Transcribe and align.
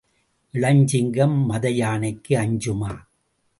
இளஞ்சிங்கம் 0.53 1.37
மதயானைக்கு 1.49 2.33
அஞ்சுமா? 2.35 2.91